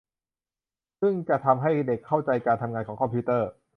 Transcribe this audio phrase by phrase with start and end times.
[1.01, 3.49] ซึ่งจะทำให้เด็กเข้าใจการทำงานของคอมพิวเตอร์